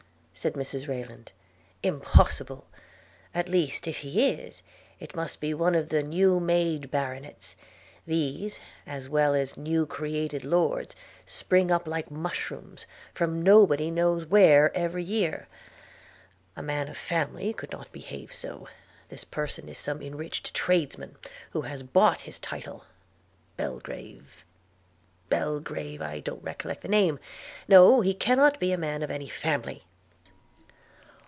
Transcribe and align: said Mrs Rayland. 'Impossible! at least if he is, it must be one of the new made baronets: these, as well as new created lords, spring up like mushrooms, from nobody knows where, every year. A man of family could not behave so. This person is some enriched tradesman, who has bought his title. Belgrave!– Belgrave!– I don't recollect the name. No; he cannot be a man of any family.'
said 0.33 0.53
Mrs 0.53 0.87
Rayland. 0.87 1.31
'Impossible! 1.83 2.67
at 3.31 3.47
least 3.47 3.87
if 3.87 3.97
he 3.97 4.27
is, 4.27 4.63
it 4.99 5.13
must 5.13 5.39
be 5.39 5.53
one 5.53 5.75
of 5.75 5.89
the 5.89 6.01
new 6.01 6.39
made 6.39 6.89
baronets: 6.89 7.55
these, 8.07 8.59
as 8.87 9.07
well 9.07 9.35
as 9.35 9.55
new 9.55 9.85
created 9.85 10.43
lords, 10.43 10.95
spring 11.27 11.69
up 11.69 11.87
like 11.87 12.09
mushrooms, 12.09 12.87
from 13.13 13.43
nobody 13.43 13.91
knows 13.91 14.25
where, 14.25 14.75
every 14.75 15.03
year. 15.03 15.47
A 16.57 16.63
man 16.63 16.87
of 16.87 16.97
family 16.97 17.53
could 17.53 17.71
not 17.71 17.91
behave 17.91 18.33
so. 18.33 18.67
This 19.09 19.23
person 19.23 19.69
is 19.69 19.77
some 19.77 20.01
enriched 20.01 20.55
tradesman, 20.55 21.17
who 21.51 21.61
has 21.61 21.83
bought 21.83 22.21
his 22.21 22.39
title. 22.39 22.85
Belgrave!– 23.57 24.43
Belgrave!– 25.29 26.01
I 26.01 26.19
don't 26.19 26.41
recollect 26.43 26.81
the 26.81 26.87
name. 26.87 27.19
No; 27.67 28.01
he 28.01 28.15
cannot 28.15 28.59
be 28.59 28.71
a 28.71 28.75
man 28.77 29.03
of 29.03 29.11
any 29.11 29.29
family.' 29.29 29.83